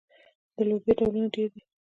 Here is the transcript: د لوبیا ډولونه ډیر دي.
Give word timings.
د 0.55 0.57
لوبیا 0.69 0.93
ډولونه 0.99 1.27
ډیر 1.35 1.47
دي. 1.53 1.61